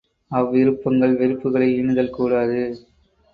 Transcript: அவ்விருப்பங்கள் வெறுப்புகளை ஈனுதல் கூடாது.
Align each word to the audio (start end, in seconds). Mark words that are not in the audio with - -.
அவ்விருப்பங்கள் 0.31 1.13
வெறுப்புகளை 1.15 1.67
ஈனுதல் 1.75 2.09
கூடாது. 2.09 2.59